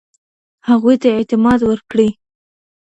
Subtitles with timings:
[0.69, 2.09] هغوی ته اعتماد ورکړئ.